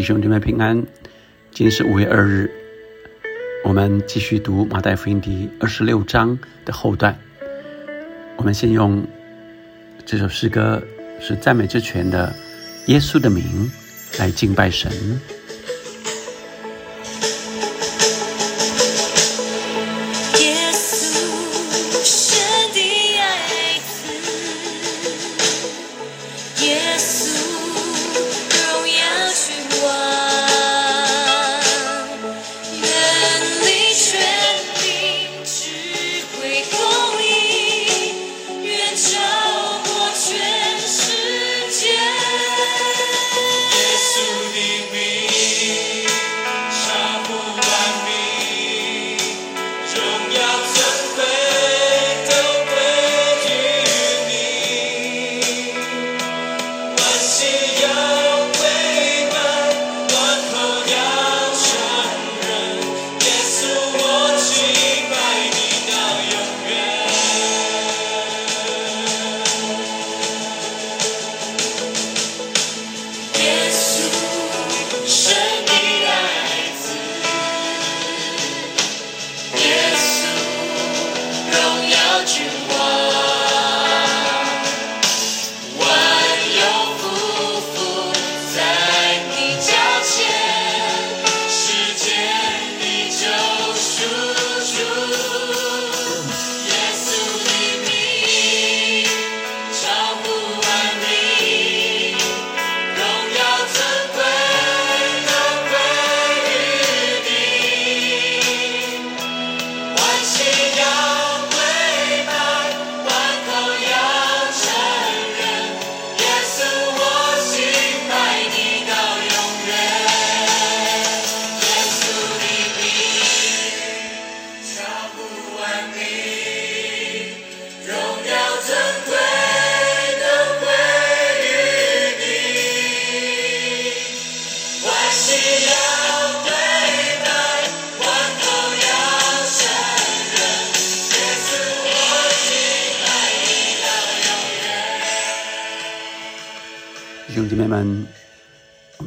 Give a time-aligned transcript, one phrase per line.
[0.00, 0.74] 弟兄姊妹平安，
[1.52, 2.50] 今天是五月二日，
[3.62, 7.14] 我们继续读马太福音第二十六章的后段。
[8.38, 9.06] 我们先用
[10.06, 10.82] 这首诗歌
[11.20, 12.34] 是赞美之泉的
[12.86, 13.70] 耶稣的名
[14.18, 14.90] 来敬拜神。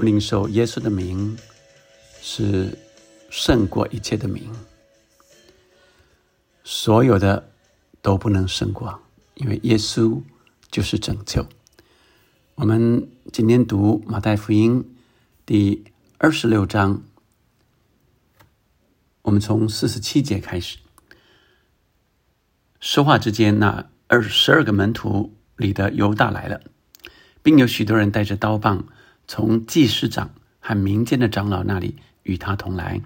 [0.03, 1.37] 领受耶稣的名
[2.21, 2.77] 是
[3.29, 4.51] 胜过一切的名，
[6.63, 7.49] 所有的
[8.01, 9.01] 都不能胜过，
[9.35, 10.21] 因为耶稣
[10.69, 11.47] 就是拯救。
[12.55, 14.95] 我们今天读马太福音
[15.45, 15.85] 第
[16.17, 17.01] 二十六章，
[19.23, 20.77] 我们从四十七节开始。
[22.79, 26.61] 说话之间，那二十二个门徒里的犹大来了。
[27.41, 28.87] 并有许多人带着刀棒，
[29.27, 33.01] 从祭司长和民间的长老那里与他同来。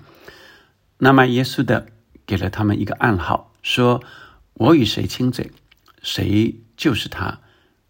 [0.97, 1.87] 那么耶稣的
[2.25, 4.03] 给了他们一个暗号，说
[4.55, 5.51] ：“我与谁亲嘴，
[6.01, 7.39] 谁就是他。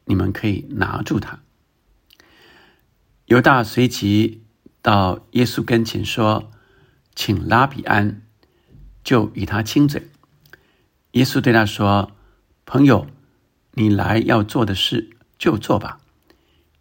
[0.06, 1.40] 你们可以拿住他。”
[3.26, 4.44] 犹大随即
[4.82, 6.52] 到耶稣跟前说
[7.16, 8.22] ：“请拉比安，
[9.04, 10.10] 就与他亲嘴。”
[11.12, 12.12] 耶稣对他说
[12.66, 13.08] ：“朋友，
[13.74, 16.00] 你来要做的事就做吧。”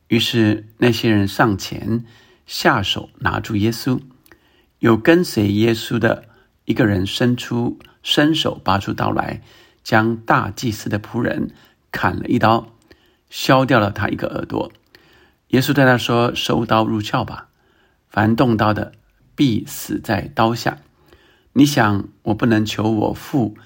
[0.08, 2.04] 于是那些人上前
[2.46, 4.00] 下手拿住耶稣，
[4.78, 6.26] 有跟随耶稣的
[6.64, 9.42] 一个人伸出伸手拔出刀来，
[9.82, 11.50] 将大祭司的仆人
[11.90, 12.68] 砍了一刀，
[13.28, 14.70] 削掉了他一个耳朵。
[15.48, 17.48] 耶稣对他说：“收刀入鞘吧，
[18.08, 18.92] 凡动刀的
[19.34, 20.78] 必死在刀下。
[21.54, 23.56] 你想我不能求我父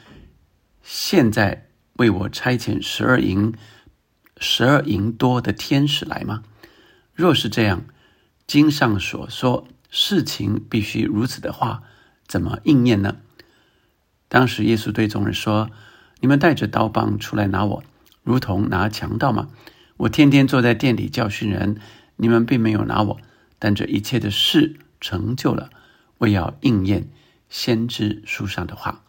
[0.83, 3.53] 现在为我差遣十二营？”
[4.43, 6.43] 十二银多的天使来吗？
[7.15, 7.85] 若是这样，
[8.47, 11.83] 经上所说事情必须如此的话，
[12.27, 13.19] 怎么应验呢？
[14.29, 15.71] 当时耶稣对众人说
[16.21, 17.85] ：“你们带着刀棒出来拿我，
[18.23, 19.51] 如同拿强盗吗？
[19.99, 21.79] 我天天坐在店里教训人，
[22.17, 23.21] 你们并没有拿我。
[23.59, 25.69] 但这一切的事成就了，
[26.17, 27.11] 为要应验
[27.51, 29.03] 先知书上的话。”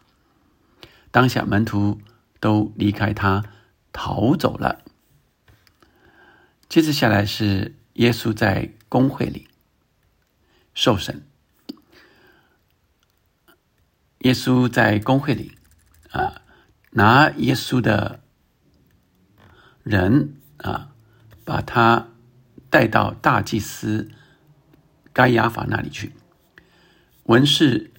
[1.10, 2.00] 当下门徒
[2.38, 3.44] 都离开他，
[3.94, 4.81] 逃走了。
[6.72, 9.46] 接着下来是耶稣在公会里
[10.72, 11.26] 受审。
[14.20, 15.58] 耶稣在公会里
[16.12, 16.40] 啊，
[16.92, 18.22] 拿耶稣的
[19.82, 20.94] 人啊，
[21.44, 22.08] 把他
[22.70, 24.10] 带到大祭司
[25.12, 26.14] 该亚法那里去。
[27.24, 27.92] 文士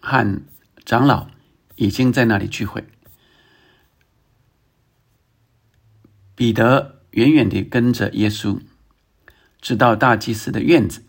[0.00, 0.40] 和
[0.84, 1.26] 长老
[1.74, 2.84] 已经在那里聚会。
[6.36, 6.99] 彼得。
[7.12, 8.60] 远远地跟着耶稣，
[9.60, 11.02] 直到大祭司的院子。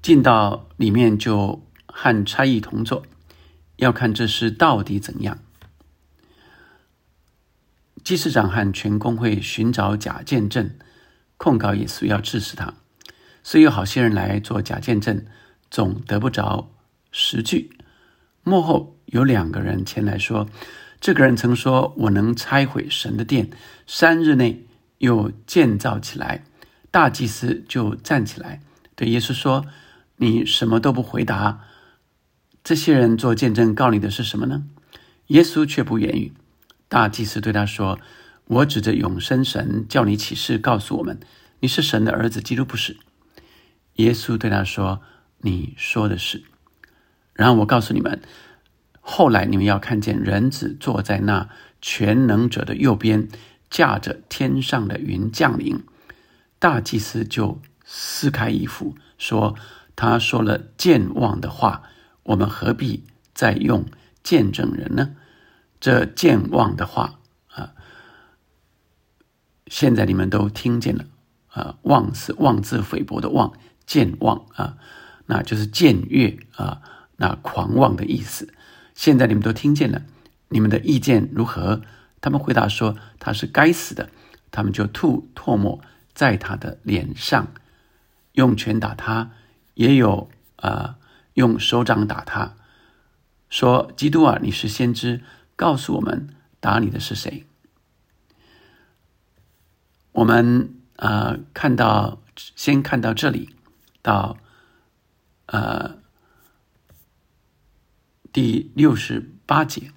[0.00, 3.04] 进到里面就和差役同坐，
[3.76, 5.38] 要看这事到底怎样。
[8.02, 10.70] 祭司长和全公会寻找假见证，
[11.36, 12.72] 控告耶稣要治死他，
[13.42, 15.26] 所以有好些人来做假见证，
[15.70, 16.70] 总得不着
[17.10, 17.77] 实据。
[18.48, 20.48] 幕后有两个人前来说
[21.00, 23.50] ：“这个人曾说我能拆毁神的殿，
[23.86, 24.66] 三日内
[24.98, 26.44] 又建造起来。”
[26.90, 28.62] 大祭司就站起来
[28.96, 29.66] 对耶稣说
[30.16, 31.60] ：“你什么都不回答。
[32.64, 34.64] 这些人做见证告你的是什么呢？”
[35.28, 36.32] 耶稣却不言语。
[36.88, 37.98] 大祭司对他说
[38.46, 41.20] ：“我指着永生神叫你起誓，告诉我们
[41.60, 42.96] 你是神的儿子，基督不是。”
[43.96, 45.02] 耶稣对他说
[45.42, 46.42] ：“你说的是。”
[47.38, 48.20] 然后我告诉你们，
[49.00, 51.48] 后来你们要看见人子坐在那
[51.80, 53.28] 全能者的右边，
[53.70, 55.84] 驾着天上的云降临。
[56.58, 59.54] 大祭司就撕开衣服，说
[59.94, 61.84] ：“他说了健忘的话，
[62.24, 63.84] 我们何必再用
[64.24, 65.14] 见证人呢？”
[65.78, 67.20] 这健忘的话
[67.54, 67.72] 啊，
[69.68, 71.04] 现在你们都听见了
[71.46, 71.76] 啊！
[71.82, 73.52] 妄是妄自菲薄的妄，
[73.86, 74.76] 健忘啊，
[75.26, 76.82] 那就是僭越啊，
[77.18, 78.52] 那狂妄的意思。
[78.94, 80.02] 现在你们都听见了，
[80.48, 81.82] 你们的意见如何？
[82.20, 84.10] 他们回答说：“他是该死的。”
[84.50, 85.80] 他们就吐唾沫
[86.14, 87.52] 在他的脸上，
[88.32, 89.30] 用拳打他，
[89.74, 90.96] 也有啊，
[91.34, 92.56] 用手掌打他，
[93.50, 95.22] 说：“基督啊，你是先知。”
[95.54, 96.28] 告诉我们
[96.60, 97.44] 打你的是谁？
[100.12, 103.50] 我们啊，看到先看到这里，
[104.02, 104.36] 到
[105.46, 105.97] 呃
[108.32, 109.90] 第六十八节，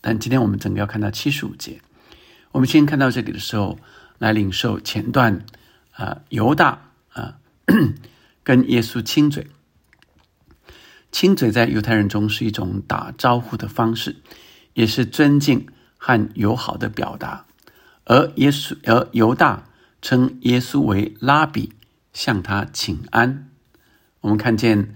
[0.00, 1.80] 但今天我们整个要看到七十五节。
[2.52, 3.78] 我们先看到这里的时候，
[4.18, 5.44] 来领受前段
[5.92, 7.38] 啊，犹大啊
[8.42, 9.46] 跟耶稣亲嘴，
[11.12, 14.16] 亲嘴在犹太人中是一种打招呼的方式。
[14.72, 15.66] 也是尊敬
[15.98, 17.44] 和友好的表达，
[18.04, 19.64] 而耶稣而犹大
[20.00, 21.72] 称耶稣为拉比，
[22.12, 23.50] 向他请安。
[24.20, 24.94] 我们看见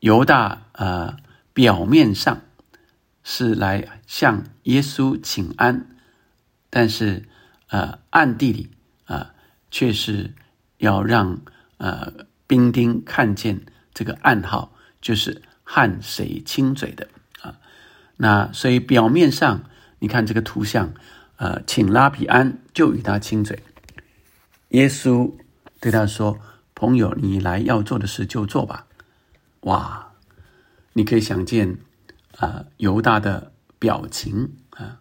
[0.00, 1.16] 犹大呃
[1.54, 2.42] 表面上
[3.22, 5.86] 是来向耶稣请安，
[6.68, 7.26] 但是
[7.68, 8.70] 呃暗地里
[9.06, 9.32] 啊
[9.70, 10.34] 却是
[10.76, 11.40] 要让
[11.78, 12.12] 呃
[12.46, 13.62] 兵丁看见
[13.94, 17.08] 这个暗号，就是和谁亲嘴的
[17.40, 17.56] 啊。
[18.16, 19.64] 那所以表面上，
[20.00, 20.92] 你看这个图像，
[21.36, 23.62] 呃，请拉比安就与他亲嘴。
[24.70, 25.32] 耶稣
[25.80, 26.38] 对他说
[26.74, 28.86] ：“朋友，你来要做的事就做吧。”
[29.62, 30.03] 哇，
[30.94, 31.78] 你可以想见
[32.38, 35.00] 啊，犹大的表情啊。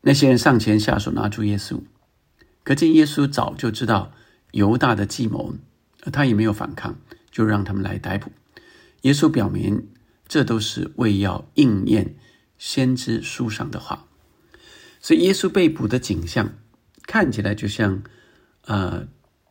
[0.00, 1.82] 那些人上前下手拿住耶稣，
[2.64, 4.12] 可见耶稣早就知道
[4.52, 5.54] 犹大的计谋，
[6.10, 6.96] 他也没有反抗，
[7.30, 8.32] 就让他们来逮捕。
[9.02, 9.88] 耶稣表明。
[10.30, 12.14] 这都是为要应验
[12.58, 14.08] 先知书上的话，
[15.00, 16.52] 所以耶稣被捕的景象
[17.04, 18.02] 看起来就像，
[18.66, 19.08] 呃，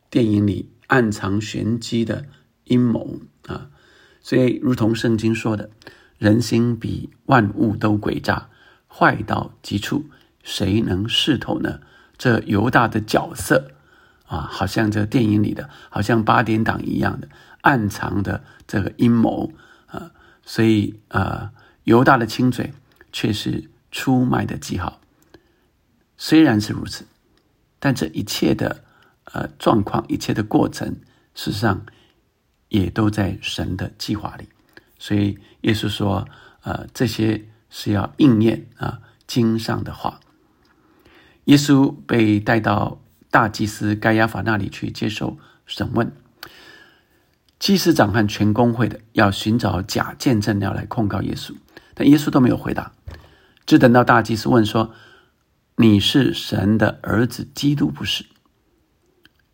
[0.08, 2.26] 电影里暗藏玄机的
[2.62, 3.72] 阴谋啊。
[4.20, 5.70] 所以，如同圣经说的，
[6.18, 8.48] 人心比万物都诡诈，
[8.88, 10.06] 坏到极处，
[10.42, 11.80] 谁能视透呢？
[12.16, 13.72] 这犹大的角色
[14.26, 17.28] 啊，好像这电影里的，好像八点档一样的
[17.60, 19.52] 暗藏的这个阴谋
[19.86, 20.10] 啊。
[20.42, 21.50] 所以，呃，
[21.84, 22.72] 犹大的亲嘴
[23.12, 25.00] 却是出卖的记号。
[26.16, 27.06] 虽然是如此，
[27.78, 28.82] 但这一切的
[29.32, 30.96] 呃状况，一切的过程，
[31.34, 31.86] 事实上
[32.68, 34.48] 也都在神的计划里。
[34.98, 36.26] 所以，耶稣说，
[36.62, 40.20] 呃，这些是要应验啊经上的话。
[41.44, 46.12] 耶稣被带到大祭司盖亚法那里去接受审问。
[47.58, 51.54] 祭司长和全公会的要寻找假见证要来控告耶稣，
[51.94, 52.92] 但耶稣都没有回答，
[53.66, 54.92] 只等到大祭司问说
[55.76, 58.26] ：“你是神的儿子，基督不是？”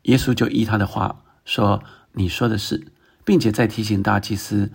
[0.03, 2.87] 耶稣就依他的话说：“你说的是，
[3.25, 4.71] 并且再提醒大祭司，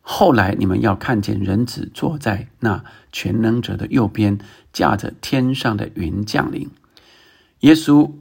[0.00, 4.38] 后来你们要看见人子坐在那全能者的右边，
[4.72, 6.70] 驾着天上的云降临。”
[7.60, 8.12] 耶稣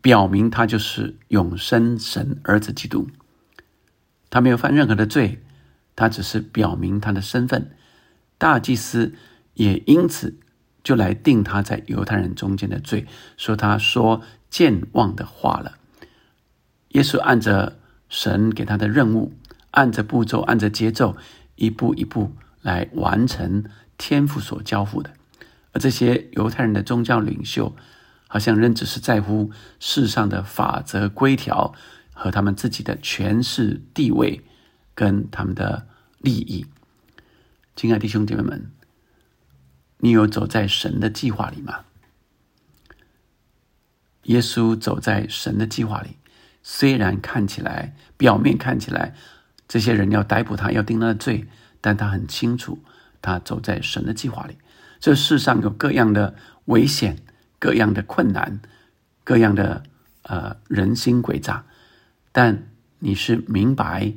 [0.00, 3.08] 表明他就是永生神儿子基督。
[4.30, 5.40] 他没有犯任何的罪，
[5.94, 7.70] 他只是表明他的身份。
[8.36, 9.14] 大祭司
[9.54, 10.38] 也因此
[10.82, 15.78] 就来定他在犹太人中间的罪，说他说健忘的话了。
[16.90, 19.32] 耶稣按着神给他的任务，
[19.70, 21.16] 按着步骤，按着节奏，
[21.56, 23.64] 一步一步来完成
[23.96, 25.12] 天父所交付的。
[25.72, 27.74] 而这些犹太人的宗教领袖，
[28.26, 31.74] 好像仍只是在乎世上的法则规条。
[32.20, 34.44] 和他们自己的权势地位
[34.92, 35.86] 跟他们的
[36.18, 36.66] 利益。
[37.76, 38.72] 亲爱的弟兄姐妹们，
[39.98, 41.84] 你有走在神的计划里吗？
[44.24, 46.16] 耶稣走在神的计划里，
[46.70, 49.14] 虽然看起来表面看起来
[49.66, 51.48] 这些人要逮捕他，要定他的罪，
[51.80, 52.84] 但他很清楚，
[53.22, 54.58] 他走在神的计划里。
[55.00, 56.34] 这世上有各样的
[56.66, 57.16] 危险，
[57.58, 58.60] 各样的困难，
[59.24, 59.82] 各样的
[60.24, 61.64] 呃人心诡诈，
[62.32, 64.12] 但你是明白，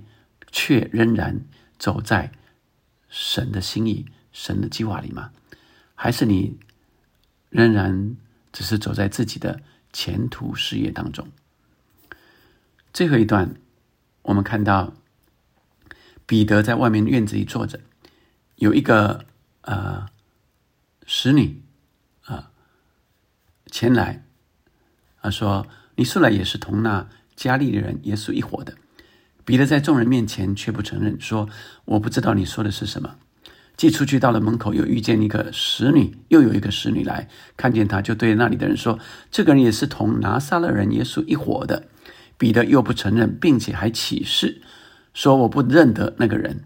[0.51, 1.46] 却仍然
[1.79, 2.34] 走在
[3.08, 5.31] 神的心意、神的计划里吗？
[5.96, 6.60] 还是你
[7.50, 8.17] 仍然
[8.51, 9.62] 只是走在自己的
[9.93, 11.29] 前途事业当中？
[12.94, 13.56] 最后一段，
[14.24, 14.94] 我们看到
[16.26, 17.80] 彼得在外面院子里坐着，
[18.56, 19.26] 有一个
[19.62, 20.08] 呃。
[21.14, 21.62] 使女，
[22.24, 22.52] 啊，
[23.70, 24.24] 前来，
[25.20, 25.68] 啊说
[25.98, 28.76] ：“你素来也是同那加利的人耶稣一伙的。”
[29.44, 31.50] 彼得在众人面前却不承认，说
[31.84, 33.18] ：“我不知道你说的是什么。”
[33.76, 38.98] 既出去到了门口，又遇见一个使女，又有一个使女来看见他，就对那里的人说
[39.30, 41.90] ：“这个人也是同拿撒勒人耶稣一伙的。”
[42.42, 44.64] 彼得又不承认，并且还起誓
[45.14, 46.64] 说：“我不认得那个人。”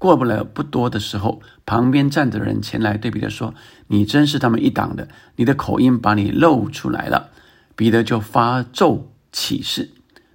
[0.00, 3.52] 过不了不多的时候，旁边站着人前来对彼得说
[3.88, 7.28] ：“你真是他们一党的，你的口音把你露出来了。”
[7.76, 9.90] 彼得就发咒起誓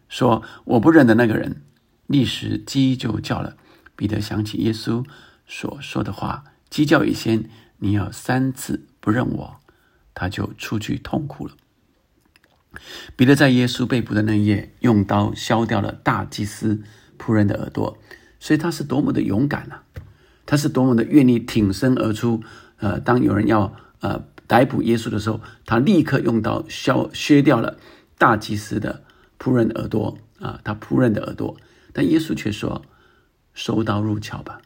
[0.07, 1.63] 说：“我不认得那个人。”
[2.05, 3.57] 立时鸡就叫了。
[3.95, 5.03] 彼得想起耶稣
[5.47, 7.49] 所说的话：“鸡叫以先，
[7.79, 9.55] 你要三次不认我。”
[10.13, 11.55] 他就出去痛哭了。
[13.15, 16.81] 彼得在耶稣被捕的那夜，用刀削掉了大祭司
[17.17, 17.97] 仆人的耳朵。
[18.39, 19.83] 所以他是多么的勇敢啊！
[20.47, 22.41] 他是多么的愿意挺身而出。
[22.77, 27.77] 呃，当有人要呃逮捕耶稣的时候，他立刻用刀削削掉了
[28.17, 29.03] 大祭司的
[29.37, 31.55] 仆人耳朵啊，他仆人的耳朵。
[31.93, 32.81] 但耶稣却说
[33.53, 34.61] ：“收刀入鞘吧。”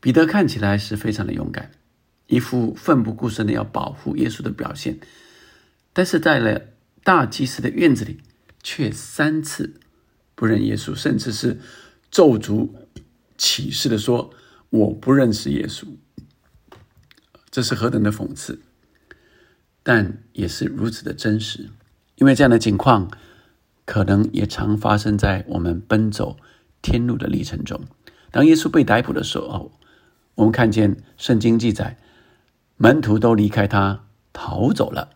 [0.00, 1.70] 彼得看起来是非常的勇敢，
[2.26, 4.98] 一副奋不顾身的要保护耶稣的表现。
[5.94, 6.60] 但是在了
[7.06, 8.18] 大祭司的院子里，
[8.64, 9.74] 却三次
[10.34, 11.60] 不认耶稣，甚至是。
[12.08, 12.70] 咒诅
[13.36, 14.30] 启示的说
[14.70, 15.84] ：“我不认识耶稣。”
[17.50, 18.60] 这是何等的讽刺，
[19.82, 21.68] 但也是如此的真实。
[22.14, 23.10] 因为这样的情况，
[23.84, 26.38] 可能也常发生在我们奔走
[26.80, 27.82] 天路的历程中。
[28.30, 29.72] 当耶稣被逮捕的时候，
[30.36, 31.98] 我们看见圣经记载，
[32.76, 35.10] 门徒都离开他逃走了，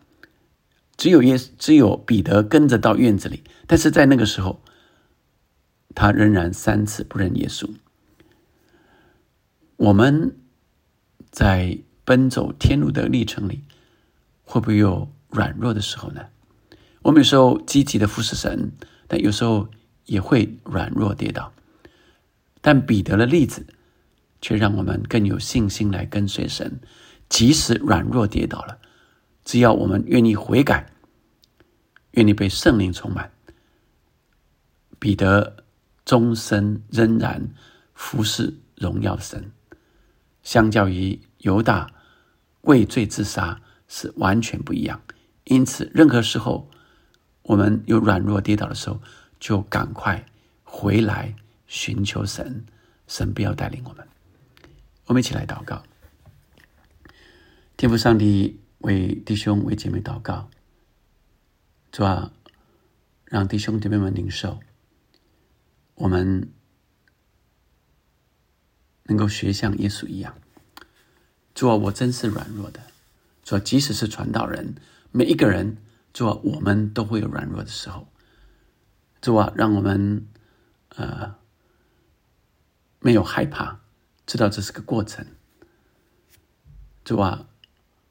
[1.01, 3.43] 只有耶只有彼得跟着到院子里。
[3.65, 4.61] 但是在那个时候，
[5.95, 7.67] 他仍然三次不认耶稣。
[9.77, 10.37] 我们
[11.31, 13.63] 在奔走天路的历程里，
[14.43, 16.27] 会不会有软弱的时候呢？
[17.01, 18.71] 我们有时候积极的服侍神，
[19.07, 19.69] 但有时候
[20.05, 21.51] 也会软弱跌倒。
[22.61, 23.65] 但彼得的例子，
[24.39, 26.79] 却让我们更有信心来跟随神，
[27.27, 28.77] 即使软弱跌倒了，
[29.43, 30.90] 只要我们愿意悔改，
[32.11, 33.31] 愿你被圣灵充满，
[34.99, 35.57] 彼得。
[36.03, 37.47] 终身仍然
[37.93, 39.51] 服侍荣耀神，
[40.41, 41.89] 相较于犹大
[42.61, 44.99] 畏罪自杀是完全不一样。
[45.43, 46.67] 因此，任何时候
[47.43, 48.99] 我们有软弱跌倒的时候，
[49.39, 50.25] 就赶快
[50.63, 51.33] 回来
[51.67, 52.65] 寻求神，
[53.07, 54.05] 神不要带领我们。
[55.05, 55.83] 我们一起来祷告，
[57.77, 60.49] 天父上帝为弟兄为姐妹祷告，
[61.91, 62.31] 主啊，
[63.25, 64.59] 让弟兄姐妹们领受。
[65.95, 66.51] 我们
[69.03, 70.35] 能够学像耶稣一样，
[71.53, 72.81] 主啊，我真是软弱的。
[73.43, 74.75] 主啊，即使是传道人，
[75.11, 75.77] 每一个人，
[76.13, 78.07] 主啊，我们都会有软弱的时候。
[79.19, 80.25] 主啊，让我们
[80.95, 81.35] 呃
[82.99, 83.81] 没有害怕，
[84.25, 85.27] 知道这是个过程。
[87.03, 87.49] 主啊，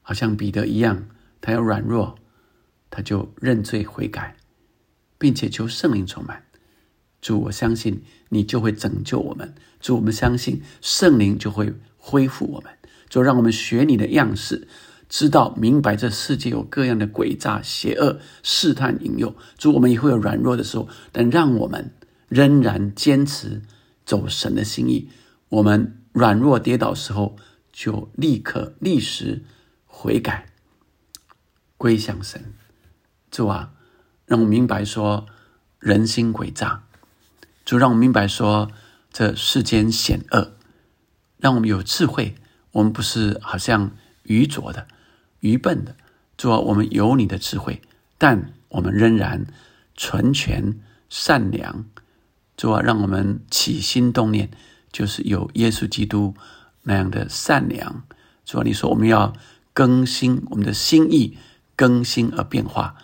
[0.03, 1.09] 好像彼得一样，
[1.41, 2.17] 他要软弱，
[2.91, 4.35] 他就认罪悔改，
[5.17, 6.43] 并且求圣灵充满。
[7.21, 9.55] 主，我相信你就会拯救我们。
[9.79, 12.71] 主，我们相信圣灵就会恢复我们。
[13.09, 14.67] 主，让我们学你的样式，
[15.07, 19.35] 知道明白这世界有各样的诡诈、邪恶、试探、引诱。
[19.57, 21.93] 主，我们也会有软弱的时候，但让我们
[22.27, 23.61] 仍然坚持
[24.05, 25.09] 走神的心意。
[25.49, 27.35] 我们软弱跌倒时候，
[27.71, 29.43] 就立刻立时
[29.85, 30.47] 悔改，
[31.77, 32.53] 归向神。
[33.31, 33.71] 主啊，
[34.25, 35.25] 让我明白说
[35.79, 36.83] 人心诡诈。
[37.63, 38.69] 主让我明白说，
[39.11, 40.51] 这世间险恶，
[41.37, 42.35] 让我们有智慧。
[42.73, 43.91] 我们不是好像
[44.23, 44.87] 愚拙的、
[45.39, 45.95] 愚笨的。
[46.37, 47.81] 主啊，我们有你的智慧，
[48.17, 49.45] 但我们仍然
[49.95, 51.85] 纯全善良。
[52.57, 54.49] 主啊，让我们起心动念，
[54.91, 56.35] 就是有耶稣基督
[56.83, 58.03] 那样的善良。
[58.43, 59.33] 主啊，你说我们要
[59.73, 61.37] 更新我们的心意，
[61.75, 62.95] 更新而变化，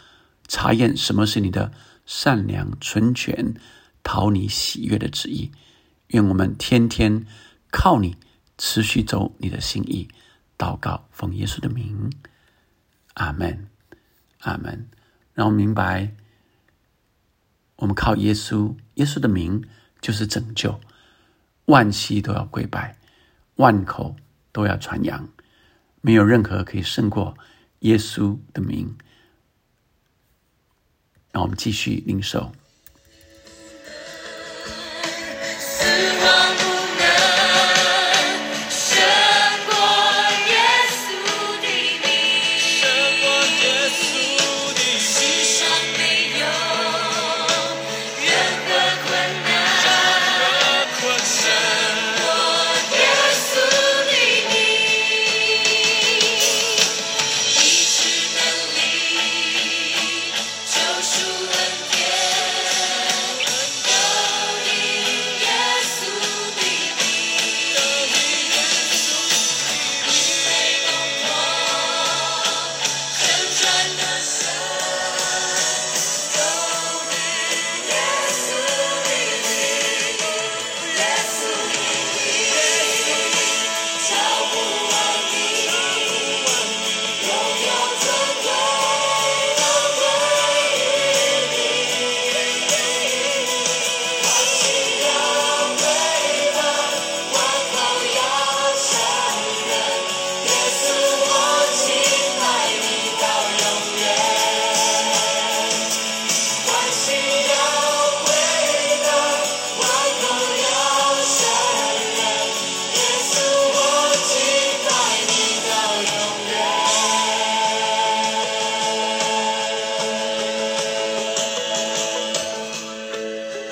[0.47, 1.71] 查验什么是你的
[2.05, 3.53] 善良、纯全、
[4.03, 5.51] 讨你喜悦的旨意。
[6.07, 7.25] 愿我们天天
[7.69, 8.15] 靠你，
[8.57, 10.07] 持续走你的心意。
[10.57, 12.11] 祷告，奉耶稣的名，
[13.13, 13.67] 阿门，
[14.39, 14.87] 阿门。
[15.33, 16.13] 让我明白。
[17.75, 19.63] 我们靠耶稣，耶稣的名
[20.01, 20.79] 就是拯救，
[21.65, 22.97] 万膝都要跪拜，
[23.57, 24.15] 万口
[24.51, 25.29] 都要传扬，
[26.01, 27.37] 没有任何可以胜过
[27.81, 28.97] 耶稣的名。
[31.37, 32.51] 让我们继续领受。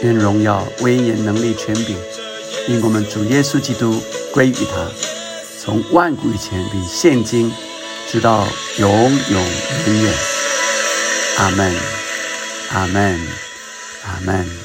[0.05, 1.97] 愿荣耀、威严、能力、权柄，
[2.67, 3.99] 因我们主耶稣基督
[4.31, 4.87] 归于他，
[5.59, 7.51] 从万古以前比现今，
[8.07, 9.43] 直到永永
[9.87, 10.13] 远远。
[11.37, 11.75] 阿门，
[12.69, 13.19] 阿门，
[14.03, 14.64] 阿门。